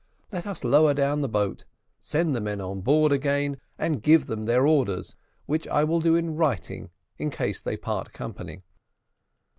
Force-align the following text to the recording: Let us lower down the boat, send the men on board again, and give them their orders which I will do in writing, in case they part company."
Let 0.31 0.47
us 0.47 0.63
lower 0.63 0.95
down 0.95 1.21
the 1.21 1.29
boat, 1.29 1.63
send 1.99 2.35
the 2.35 2.41
men 2.41 2.59
on 2.59 2.81
board 2.81 3.11
again, 3.11 3.61
and 3.77 4.01
give 4.01 4.25
them 4.25 4.45
their 4.45 4.65
orders 4.65 5.15
which 5.45 5.67
I 5.67 5.83
will 5.83 5.99
do 5.99 6.15
in 6.15 6.35
writing, 6.35 6.89
in 7.19 7.29
case 7.29 7.61
they 7.61 7.77
part 7.77 8.11
company." 8.11 8.63